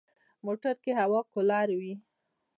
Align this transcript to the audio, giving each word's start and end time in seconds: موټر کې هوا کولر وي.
موټر 0.45 0.73
کې 0.83 0.91
هوا 0.99 1.19
کولر 1.33 1.67
وي. 1.79 1.93